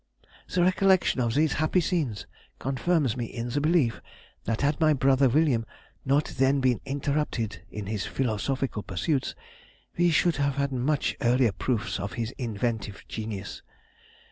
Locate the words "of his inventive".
11.99-13.03